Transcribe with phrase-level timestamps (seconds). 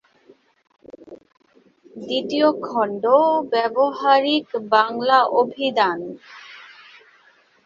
[1.95, 3.03] দ্বিতীয় খন্ড:
[3.53, 5.99] ব্যবহারিক বাংলা অভিধান।